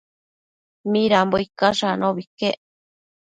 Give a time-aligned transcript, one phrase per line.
[0.91, 2.57] Nidambo icash anobi iquec